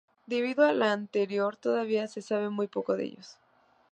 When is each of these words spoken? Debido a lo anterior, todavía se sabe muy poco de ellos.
Debido 0.25 0.65
a 0.65 0.71
lo 0.73 0.85
anterior, 0.85 1.57
todavía 1.57 2.07
se 2.07 2.23
sabe 2.23 2.49
muy 2.49 2.65
poco 2.67 2.97
de 2.97 3.03
ellos. 3.05 3.37